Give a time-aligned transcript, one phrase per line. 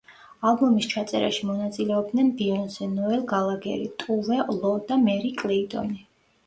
[0.51, 6.05] ალბომის ჩაწერაში მონაწილეობდნენ ბიონსე, ნოელ გალაგერი, ტუვე ლო და მერი კლეიტონი.